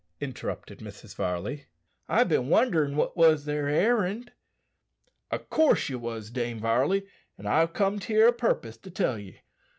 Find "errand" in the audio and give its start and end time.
3.67-4.31